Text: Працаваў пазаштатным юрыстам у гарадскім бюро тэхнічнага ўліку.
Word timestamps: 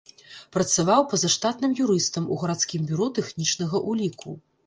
Працаваў 0.55 1.01
пазаштатным 1.11 1.75
юрыстам 1.83 2.23
у 2.35 2.39
гарадскім 2.43 2.81
бюро 2.89 3.07
тэхнічнага 3.19 3.85
ўліку. 3.93 4.29